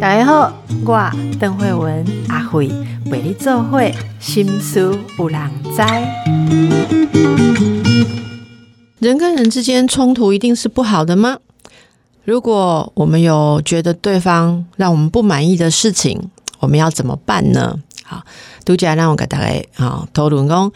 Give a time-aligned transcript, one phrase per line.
[0.00, 0.52] 大家好，
[0.84, 2.68] 我邓慧文阿慧
[3.06, 5.82] 为你做会心思有人知。
[8.98, 11.38] 人跟人之间冲突一定是不好的吗？
[12.24, 16.30] 如果我们有觉得对方让我们不满意的事情，
[16.60, 17.78] 我们要怎么办呢？
[18.02, 18.22] 好，
[18.64, 20.72] 杜家让我给大家啊讨论讲，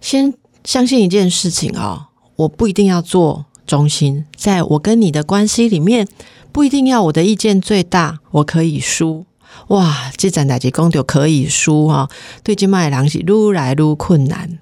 [0.00, 0.34] 先
[0.64, 2.06] 相信一件事情哦，
[2.36, 6.08] 我不一定要做中心，在我跟你的关系里面。
[6.52, 9.26] 不一定要我的意见最大，我可以输
[9.66, 10.12] 哇！
[10.16, 12.08] 这阵代志讲就可以输哈，
[12.44, 14.60] 对今麦人是愈来愈困难。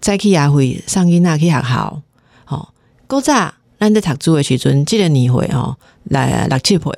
[0.00, 2.02] 再去也会上囡仔去学校，
[2.44, 2.70] 吼，
[3.06, 6.92] 古早咱在读书的时阵，即个年会吼来六七岁，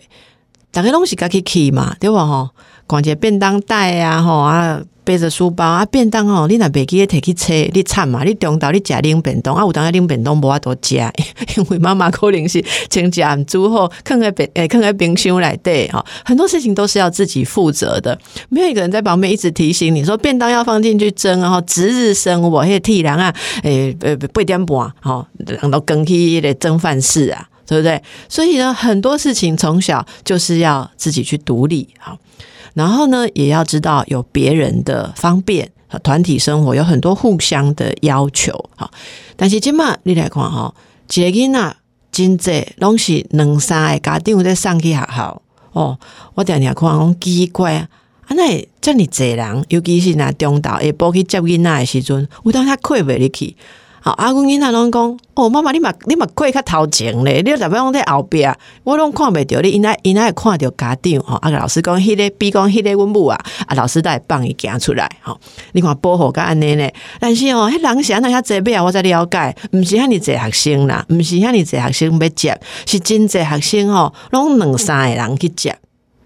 [0.71, 2.25] 大家拢是家己去嘛，对吧？
[2.25, 2.49] 吼，
[2.91, 4.83] 逛个便当袋啊，吼啊。
[5.03, 8.23] 背着书包啊，便当哦，你若袂记摕去车，你惨嘛！
[8.23, 10.97] 你中昼你食冷便当啊，有当下冷便当无法度食，
[11.57, 16.05] 因为妈妈可能是请食煮好，放在冰诶，放在冰箱内底哈。
[16.25, 18.17] 很多事情都是要自己负责的，
[18.51, 28.01] 没有一个人在旁边一直提醒你说便当要放进去蒸，然后值日生我迄替人啊，诶呃八点半吼，人都更去迄个蒸饭室啊，对不对？
[28.29, 32.17] 所以呢，很多事情从小就是要自己去独立好。
[32.75, 35.71] 然后呢，也要知道有别人的方便，
[36.03, 38.91] 团体生活有很多互相的要求，哈。
[39.37, 40.75] 但是今嘛你来看哈，
[41.15, 41.77] 一个囡仔
[42.13, 45.99] 真济拢是两三个家长在上去学校哦。
[46.35, 47.89] 我常常看讲奇怪啊，
[48.31, 53.57] 那这么济人，尤其是那中岛下晡去接囡仔的时阵，有当他困袂入去。
[54.03, 58.47] 好，阿公囡仔拢讲，哦，妈妈，你嘛你嘛过较头前咧，你特别讲在后壁，
[58.83, 61.37] 我拢看袂着你，因来因来会看着家长吼。
[61.37, 65.39] 啊，老师讲迄个，比讲迄个阮母啊，啊，老师会放伊行出来吼。
[65.73, 75.77] 你看保护甲安尼咧，但是哦，迄人是安那遐济啊，我才了解，毋是遐尼济学生啦，毋是遐尼济学生要接，是真济学生吼，拢两三个人去接。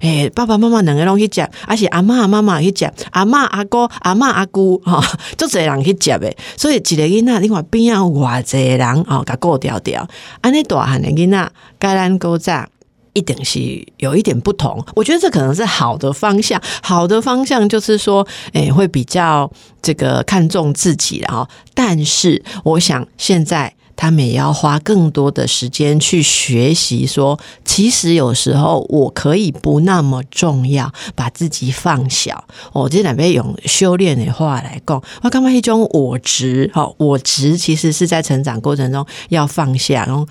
[0.00, 5.02] 诶，爸爸妈妈两个拢去接，而且阿妈阿妈妈去接，阿妈阿哥阿妈阿姑哈，
[5.38, 6.36] 足侪人去接诶。
[6.56, 10.06] 所以一个囡仔，你看边啊偌侪人哦，甲顾调调，
[10.42, 12.66] 安尼大汉的囡仔，该咱古早
[13.14, 13.60] 一定是
[13.98, 14.84] 有一点不同。
[14.94, 23.72] 我觉得这可能是好的方向，好的方向就是说，诶，会比较这个看重自己然后，但是我想现在。
[23.96, 32.44] 他们也要花更多的时间去学习，说其实有时候我可以不那么重要，把自己放小。
[32.72, 40.26] 我这两边用修炼的话来讲，我刚刚一种我执，哈，我执其实是在成长过程中要放下，然后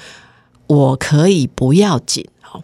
[0.68, 2.26] 我可以不要紧。
[2.42, 2.62] 好，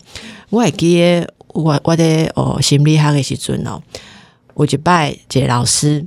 [0.50, 3.82] 我还记得我我的哦心理学的时阵哦，
[4.54, 6.06] 我就拜这老师。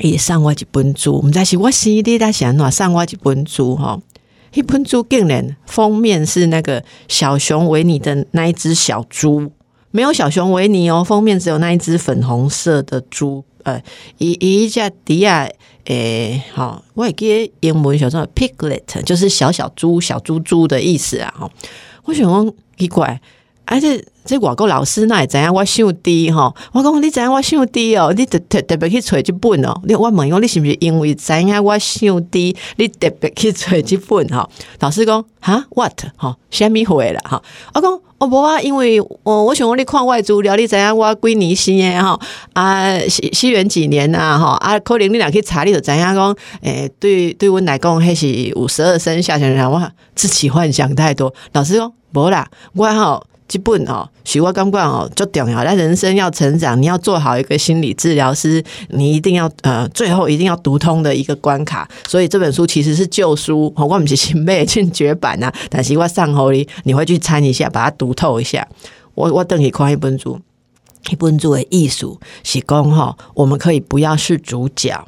[0.00, 4.02] 伊送我一本书，毋知是我生日在想哪送我一本书吼。
[4.52, 9.50] 一本书竟然封面是那个小熊维尼的那一只小猪，
[9.90, 13.44] 没有小熊维尼哦，封面只有那一只粉红色的猪。
[13.64, 13.82] 呃，
[14.18, 15.48] 一一只迪亚，
[15.86, 21.32] 诶，好，我也记英文小说 piglet，就是小小猪、小猪猪的意思啊。
[21.36, 21.50] 哈，
[22.04, 23.20] 我想讲奇怪。
[23.66, 29.74] 而且这外国老师那会知影我想低吼，我讲你知影我想低哦，你特特特别去找一本哦。
[29.84, 34.48] 你我问讲你是不是因为知影我想低，你特别去找一本吼？
[34.80, 37.42] 老师讲哈 what 哈，虾米会啦哈？
[37.74, 42.18] 我讲我无啊，因为我我想讲你看外资料，你知影我几年生诶吼
[42.52, 44.78] 啊西西元几年呐吼啊？
[44.80, 51.34] 可能你俩去查，你就知影讲诶，对对阮来讲，迄是五十二生肖，想想我自己幻想太多。
[51.52, 53.26] 老师讲无啦，我吼。
[53.46, 55.62] 基本哦，许我刚刚哦，就重要。
[55.64, 61.86] 那人生要成长，你要做好一个心理治疗师，你一定要呃，最后一定要读通的一个关卡。
[62.08, 65.52] 所以这本书其实是旧书，我们是新买进绝版啊。
[65.68, 68.66] 但是我上后里你会去参一下，把它读透一下。
[69.14, 70.40] 我我等你看一本书，
[71.10, 75.06] 一本书的艺术是讲哈，我们可以不要是主角。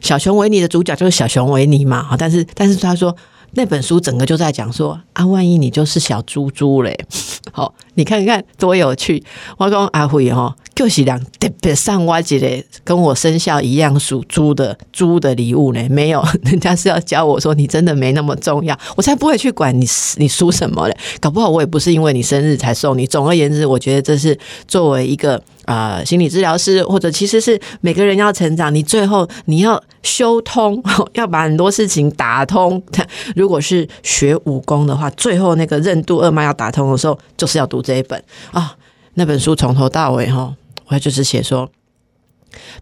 [0.00, 3.14] 小熊维尼的主角就是小熊维尼嘛，但是但是他说。
[3.52, 6.96] 那本书整个就在讲说啊，万一你就是小猪猪嘞，
[7.50, 9.22] 好，你看看多有趣。
[9.56, 15.88] 我讲阿辉哈，就是两特别上挖几嘞，跟我生肖一样属猪的猪的礼物呢？
[15.88, 19.86] 没有， 人家是要教我说你真的没那么重要，我才不会去管你
[20.16, 20.96] 你属什么嘞。
[21.20, 23.06] 搞不好我也不是因为你生日才送你。
[23.06, 25.42] 总而言之，我觉得这是作为一个。
[25.68, 30.82] 啊，心理治疗师或者其实是每个人要成长，你最后你要修通，
[31.12, 32.82] 要把很多事情打通。
[33.36, 38.22] 如果是学武功的话，最后那个任督二脉要打通的时候，就是要读这一本
[38.52, 38.74] 啊。
[39.14, 40.54] 那本书从头到尾哈，
[40.86, 41.70] 我就是写说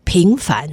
[0.05, 0.69] 平凡。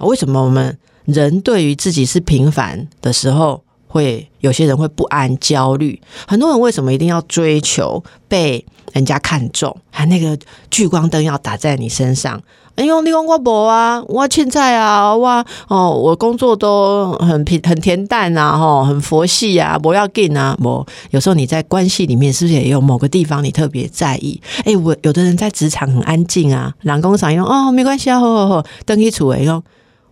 [0.00, 3.62] 为什么我们人对于自己是平凡的时候？
[3.94, 6.00] 会有些人会不安、焦虑。
[6.26, 9.76] 很多人为什么一定要追求被人家看中？
[9.88, 10.36] 还那个
[10.68, 12.42] 聚光灯要打在你身上？
[12.74, 20.84] 哎呦，你讲我无啊，我凊彩啊，我哦，我工作都很平很恬淡啊，吼，很佛系啊，不要紧啊，我。
[21.10, 24.40] 有时候你在关系里面，是不是也有某个地方你特别在意？
[24.64, 29.62] 哎，我有的人在职场很安静啊，两工厂用哦，没关系啊，吼吼吼，登一处哎用。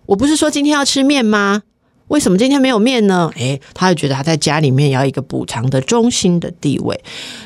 [0.07, 1.63] 我不是说今天要吃面吗？
[2.13, 3.31] 为什么今天没有面呢？
[3.37, 7.01] 诶，他就觉得他在家里面要一个补偿的中心的地位。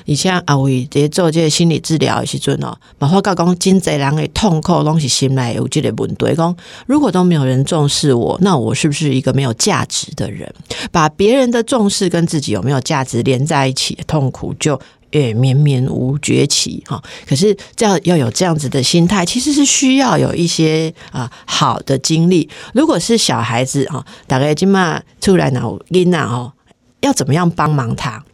[0.06, 6.34] 以前啊，我在做这些心理治疗的时阵哦，马化告讲，金贼人的痛苦拢是心来有这个问题。
[6.34, 10.52] 讲如果都没有人重视我，那我是不是一个没有价值的人？
[10.90, 14.80] 把别人的重视跟自己有没有价值连在一起，痛苦就。
[15.10, 22.48] 也绵绵无绝期哈，可是这样要有这样子的心态，其实是需要有一些啊好的经历。
[22.74, 26.52] 如果是小孩子哈，大概今嘛出来脑晕呐哦，
[27.00, 28.24] 要怎么样帮忙他？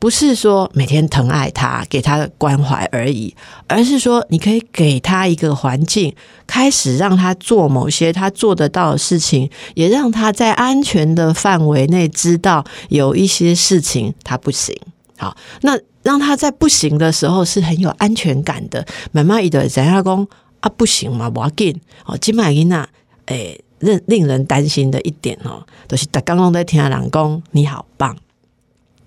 [0.00, 3.34] 不是说每天疼爱他，给他关怀而已，
[3.66, 6.14] 而是说你可以给他一个环境，
[6.46, 14.72] 开始让他做某些他做得到的事情，也让他在安全的范围内知道有一些事情他不行。
[15.18, 15.78] 好，那。
[16.04, 18.86] 让他在不行的时候是很有安全感的。
[19.12, 20.26] 妈妈一的，怎样讲
[20.60, 20.68] 啊？
[20.74, 22.16] 不行嘛，我要紧哦。
[22.16, 22.88] 金马伊娜，
[23.26, 28.16] 诶，令令人担心的一点哦，都是他刚刚在听人讲你好棒。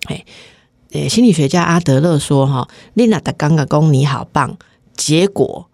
[0.09, 0.23] 诶
[0.91, 4.55] 诶，心理学家阿德勒说哈，丽娜的刚刚讲你好棒，
[4.95, 5.67] 结果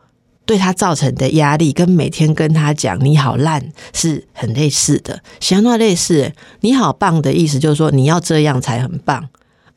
[0.45, 6.31] 对他造成的压力跟每天跟他讲你好烂是很类似的，相当类似。
[6.61, 9.27] 你好棒的意思就是说你要这样才很棒。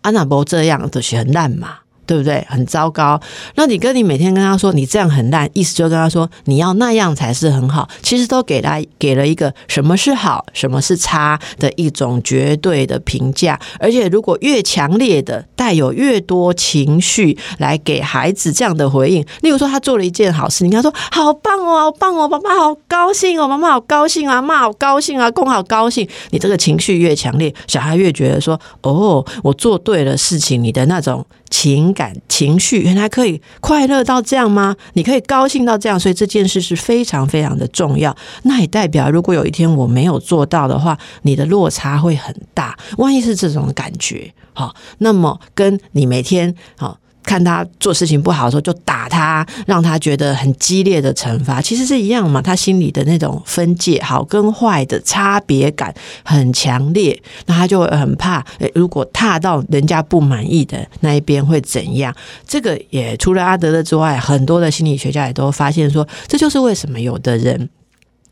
[0.02, 1.80] 安娜不这样就是很烂嘛。
[2.10, 2.44] 对不对？
[2.48, 3.20] 很糟糕。
[3.54, 7.88] 那你跟你每天跟他说你这样很烂，意思就跟他说你要那样才是很好。
[8.02, 13.56] 其实都给他给了一个什么是好，什么是差的一种绝对的评价。
[13.78, 26.08] 而且如果越强烈的带有越多情绪来给孩子这样的回应，例如说他做了一件好事，你跟他说好棒哦，好棒哦，爸爸好高兴哦，妈妈好高兴啊，妈好高兴啊，公好高兴。
[26.30, 31.24] 你这个情绪越强烈，小孩越觉得说哦，我做对了事情，你的那种。
[31.50, 34.76] 情感情绪原来可以快乐到这样吗？
[34.94, 38.16] 你可以高兴到这样，所以这件事是非常非常的重要。
[38.44, 42.78] 那也代表，如果有一天我没有做到的话，你的落差会很大。
[42.96, 46.98] 万一是这种感觉，好，那么跟你每天好。
[47.30, 52.42] 看他做事情不好的时候，就打他，让他觉得很激烈的惩罚，其实是一样嘛。
[52.42, 55.94] 他心里的那种分界，好跟坏的差别感
[56.24, 57.16] 很强烈，
[57.46, 58.44] 那他就会很怕。
[58.58, 62.12] 诶，如果踏到人家不满意的那一边会怎样？
[62.48, 67.70] 这个也除了阿德勒之外，很多的心理学家也都发现说，这就是为什么有的人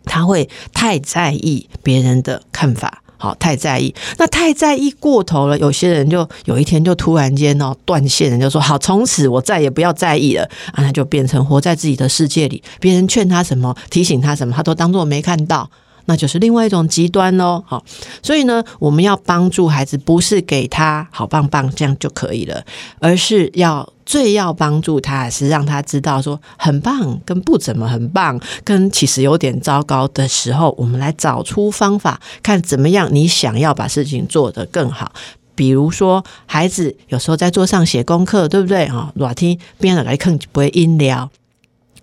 [0.05, 3.05] 他会太在意别人的看法。
[3.19, 5.59] 好，太在意，那太在意过头了。
[5.59, 12.63] 有些人就有一天就突然间哦断线，人就说好，从此我再也不要在意了啊，那就变成活在自己的世界里。
[12.81, 15.69] 别人劝他什么，提醒他什么，他都当做没看到。
[16.09, 17.85] 那就是另外一种极端喽，好，
[18.23, 22.65] 所以呢，我们要帮助孩子，不是给他好棒棒这样就可以了，
[22.99, 35.13] 而是要最要帮助他，是让他知道说很棒跟不怎么很棒，跟其实有点糟糕的时候，我们来找出方法，看怎么样你想要把事情做得更好。
[35.55, 38.89] 比如说，孩子有时候在桌上写功课，对不对？
[38.89, 41.29] 哈，哪天边上来看就不会阴聊。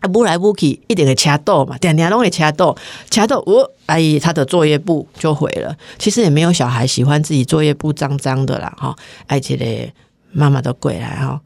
[0.01, 2.75] 啊不来不去，一点会掐豆嘛，点点拢会掐豆，
[3.09, 5.75] 掐豆，我阿姨他的作业簿就毁了。
[5.97, 8.95] 其实也没有小孩喜欢自己作业簿脏脏的啦，哈。
[9.27, 9.93] 而且嘞，
[10.31, 11.41] 妈妈都跪来哈，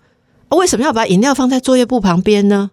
[0.49, 2.71] 为什么要把饮料放在作业簿旁边呢？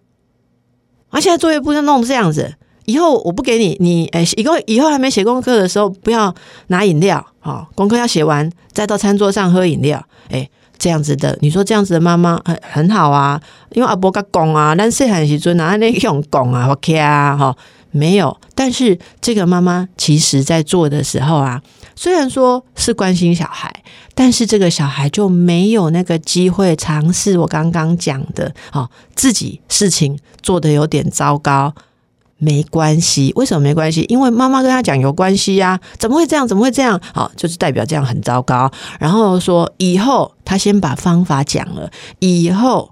[1.09, 2.55] 啊，现在作业簿就弄这样子，
[2.85, 6.33] 以后我不给你，你诶，以后以后还没写功课的时候，不要
[6.67, 10.49] 拿饮料，哈，功课要写完再到餐桌上喝饮料，诶。
[10.77, 13.41] 这样子的，你说这样子的妈妈很很好啊，
[13.71, 17.55] 因为阿伯甲讲啊，咱细汉时阵啊，那用拱啊，OK 啊，哈，
[17.91, 18.37] 没有。
[18.53, 21.61] 但是这个妈妈其实在做的时候啊，
[21.95, 31.73] 虽然说是关心小孩，但是这个小孩就没有那个机会尝试我刚刚讲的，哦，自己事情做的有点糟糕。
[32.39, 34.05] 没关系，为什么没关系？
[34.09, 36.47] 因为妈妈跟他讲有关系呀，怎么会这样？
[36.47, 36.99] 怎么会这样？
[37.13, 38.71] 好，就是代表这样很糟糕。
[38.99, 41.89] 然后说以后他先把方法讲了，
[42.19, 42.91] 以后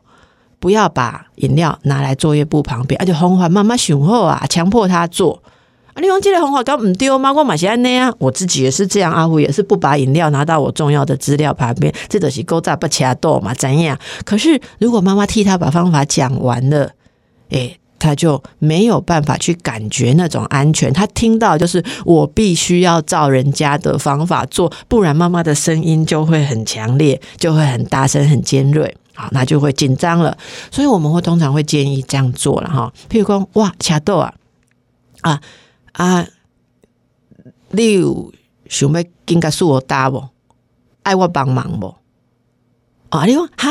[0.60, 5.44] 不要把饮料拿来作业簿旁边，而且红花妈妈雄厚啊，强迫他做。
[5.94, 7.32] 啊，你用这个红花刚唔丢吗？
[7.32, 13.54] 我买些那样，我自己也是这样，阿虎也是不把饮料拿到我重要的资料旁边，这都是勾诈不掐豆嘛？
[13.54, 13.98] 怎样？
[14.26, 16.90] 可是如果妈妈替他把方法讲完了，
[17.50, 17.80] 诶。
[18.06, 20.94] 他就没有办法去感觉那种安全。
[20.94, 30.38] 他听到就是我必须要照人家的方法做，不然妈妈的声音就会很强烈，就会很大声、很尖锐，好，那就会紧张了。
[30.70, 32.94] 所以我们会通常会建议这样做了哈。
[33.10, 34.34] 譬如说，哇，掐豆啊，
[35.22, 35.42] 啊
[35.94, 36.28] 啊，
[37.72, 38.32] 你有
[38.70, 40.24] 想要跟个树我搭不？
[41.02, 41.96] 爱我帮忙不？
[43.10, 43.26] 啊！
[43.26, 43.70] 你讲哈，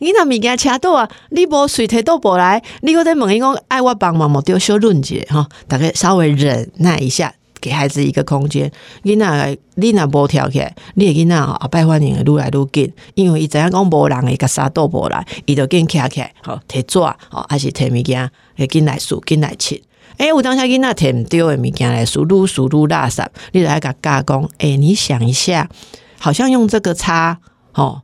[0.00, 8.70] 你那物件车到啊，你无随摕倒无来，你搁在问伊讲爱我帮忙，无丢小论者哈，大概稍微忍耐一下，给孩子一个空间。
[9.04, 19.80] 囡仔，你若无跳起来，你囡仔后摆反应会愈来愈紧，因为伊知影讲无人会甲啥倒无来，伊就紧徛起来，吼，摕纸，吼，还是摕物件，会紧来数，紧来切。
[20.16, 25.68] 诶，有当下囡仔摕毋对的物件来数，愈数愈垃圾，你来甲教讲，诶，你想一下，
[26.18, 27.38] 好像用这个叉，
[27.72, 28.00] 吼。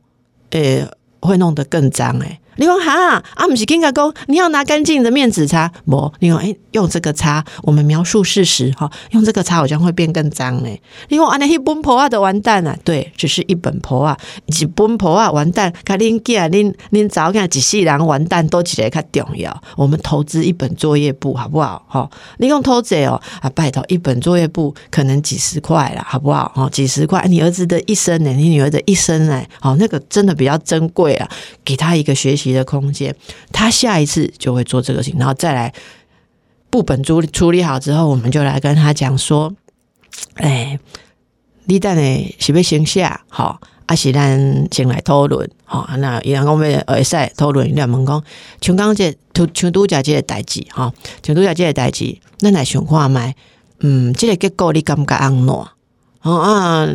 [0.51, 0.87] 诶，
[1.21, 2.39] 会弄得更脏诶。
[2.57, 5.71] 你讲哈啊，不是跟他讲，你要拿干净的面纸擦。
[5.85, 10.81] 不，你讲哎，用这个擦，我们描述事实哈，用这个擦好像会变更脏嘞。
[11.09, 15.71] 你讲啊，那一本破啊的完蛋了，对，只是一本破啊，一本破啊完蛋。
[15.85, 19.61] 看恁囝恁恁早看几世人完蛋都起来较重要。
[19.75, 21.85] 我们投资一本作业簿好不好？
[21.87, 26.51] 哈，你用投资哦啊，拜托，一本作业簿可能几十块了，好不好？
[26.55, 31.29] 哈，几十块，你儿子的一生呢，你女儿的一生呢，好，那个真的比较珍贵啊，
[31.63, 32.46] 给他一个学习。
[32.53, 33.15] 的空间，
[33.51, 35.73] 他下一次就会做这个事情，然后再来
[36.69, 39.53] 部本处处理好之后，我们就来跟他讲说
[40.35, 40.79] ：“哎，
[41.65, 45.87] 你等呢是不先下好，阿是咱先来讨论好。
[45.97, 48.23] 那伊讲要会使讨论两问讲，
[48.61, 53.33] 像刚这像像拄家这个代志哈，像拄家这个代志，咱来想看觅，
[53.79, 55.76] 嗯，这个结果你感觉安怎？
[56.23, 56.87] 哦啊，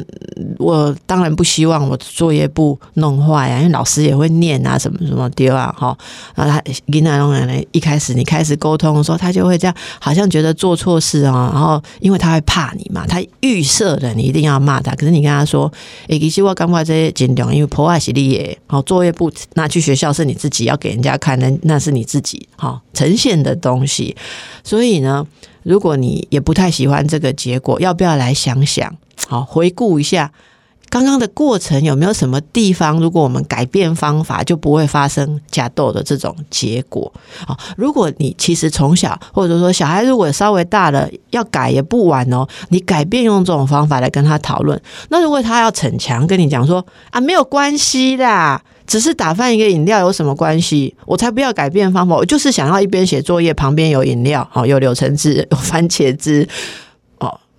[0.59, 5.97] 我当然不希望我作业簿弄坏啊，因为老师也会念啊，什么什么丢啊，哈。
[6.35, 6.62] 然后他
[6.93, 11.50] 跟那种人一开始你开始沟通的时候，他就会这样，好像觉得做错事啊。
[11.52, 14.95] 然后因为他会怕你嘛，他预设的你一定要骂他。
[14.95, 15.73] 可是你跟他说，
[16.09, 18.59] 诶，其实我刚快这些紧张，因为破坏洗力耶。
[18.67, 24.14] 好，作业簿拿去学校是你自己要给人家看的，那是你自己好呈现的东西。
[24.64, 25.26] 所以呢，
[25.62, 28.95] 如果你也不太喜欢这个结果，要不要来想想？
[29.26, 30.33] 好，回顾一下
[30.90, 37.11] 刚刚的过程，有没有什么地方，如果我们改变方法，就不会发生假痘的这种结果？
[37.47, 42.47] 好，如果你其实从小，或者说小孩如果稍微大了，要改也不晚哦。
[42.69, 44.78] 你改变用这种方法来跟他讨论，
[45.09, 50.95] 那如果他要逞强跟你讲说啊，没有关系的，只是打翻一个饮料有什么关系？
[51.07, 56.47] 我才不要改变方法，我就是想要一边写作业旁边有饮料，好，有柳橙汁，有番茄汁。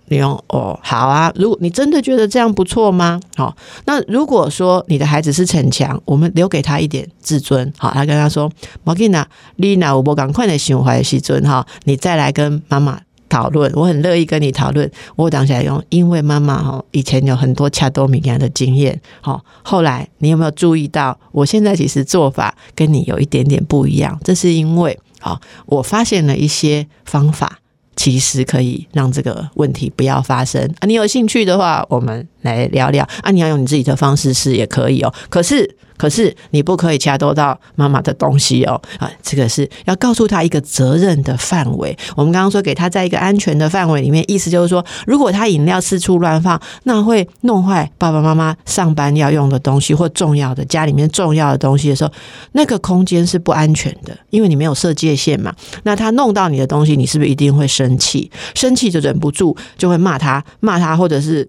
[0.08, 1.32] 你用哦，好啊。
[1.36, 3.20] 如果你真的觉得这样不错吗？
[3.36, 3.56] 好，
[3.86, 7.72] 那如果说你的孩子是逞强，我们留给他一点自尊。
[7.78, 8.50] 好，他跟他说
[8.84, 14.90] ：“毛吉娜，丽娜，我不赶快的心怀西尊哈，你再来跟妈妈讨论，我很乐意跟你讨论。
[15.16, 19.00] 我当下用，因为妈妈哈以前有很多恰多米亚的经验。
[19.20, 24.20] 好，后来你有没有注意到，我现在其实做法跟你有一点点不一样？
[24.22, 27.58] 这是因为好，我发现了一些方法。”
[27.96, 30.86] 其实可以让这个问题不要发生啊！
[30.86, 33.30] 你有兴趣的话，我们来聊聊啊！
[33.30, 35.12] 你要用你自己的方式试也可以哦。
[35.28, 35.76] 可是。
[36.04, 39.10] 可是你不可以掐多到妈妈的东西哦啊！
[39.22, 41.96] 这个是要告诉他一个责任的范围。
[42.14, 52.12] 我们刚刚说给他在一个安全的范围里面，意思就是说，如果他饮料四处乱放，那会弄坏爸爸妈妈上班要用的东西或重要的家里面重要的东西的时候，
[52.52, 55.54] 那个空间是不安全的，因为你没有设界限嘛。
[55.84, 58.30] 那他弄到你的东西，你是不是一定会生气？
[58.54, 61.48] 生气就忍不住就会骂他，骂他，或者是。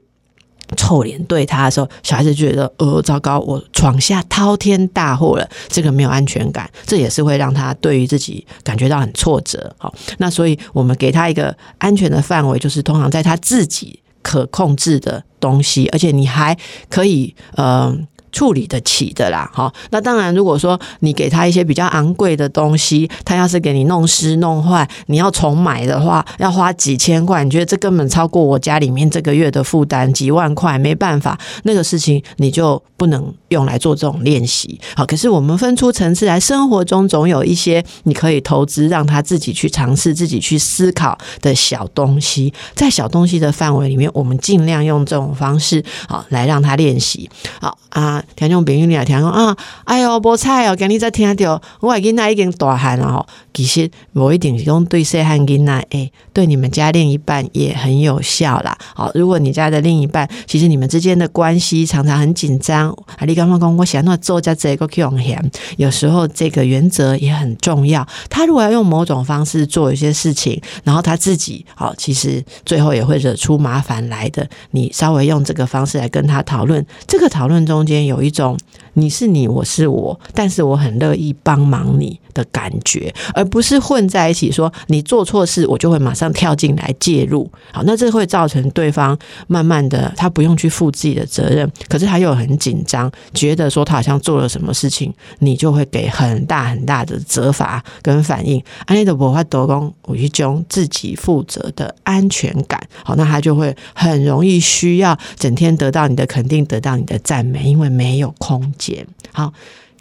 [0.76, 9.76] 臭脸对他的时候，小孩子觉得呃糟糕，我闯下滔天大祸了，这个没有安全感，这也是会让他对于自己感觉到很挫折。
[9.78, 16.58] 好，那所以我们给他一个安全的范围，就是通常在他自己可控制的东西，而且你还
[16.90, 18.08] 可以嗯。
[18.36, 34.78] 处理得起的啦，好，那当然，如果说你给他一些比较昂贵的东西，他要是给你弄湿弄坏，你要重买的话，要花几千块，你觉得这根本超过我家里面这个月的负担，几万块没办法，那个事情你就不能用来做这种练习。
[34.98, 47.30] 好，可是我们分出层次来，生活中总有一些你可以投资，让他自己去尝试、自己去思考的小东西，在小东西的范围里面，我们尽量用这种方式好来让他练习。
[47.62, 48.22] 好啊。
[48.36, 49.56] 听众朋友你也听讲啊，
[49.86, 53.26] 哎哟，无菜哦，今日才听着，我囡仔已经大汉了吼。
[53.54, 58.78] 其实我一定是讲对细汉囡仔，诶，对你们家另一半也很有效啦。
[58.94, 68.06] 好，如果你家的另一半，其实你们之间的关系常常很紧张，啊，你刚刚讲我想要做家这个用钱，有时候这个原则也很重要。
[68.30, 74.46] 他如果要用某种方式做一些事情，然后他自己，好，其实最后也会惹出麻烦来的。
[74.72, 78.58] 你稍微用这个方式来跟他讨论，这个讨论中间有有一种
[78.94, 82.20] 你是你，我是我，但是我很乐意帮忙你。
[82.36, 87.50] 的感觉，而不是混在一起说你做错事，我就会马上跳进来介入。
[87.72, 98.62] 好，那这会造成对方慢慢的他不用去负自己的责任，可是他又很紧张，觉得说他好像做了什么事情，你就会给很大很大的责罚跟反应。
[98.86, 102.80] 安利的博化德公有一种自己负责的安全感。
[103.04, 109.08] 好，那他就会很容易需要整天得到你的肯定，得到你的赞美，因为没有空间。
[109.32, 109.54] 好。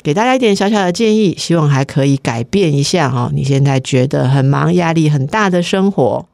[0.05, 3.31] 给大家一点小小的建议，希望还可以改变一下哈。
[3.33, 6.27] 你现在觉得很忙、压力很大的生活。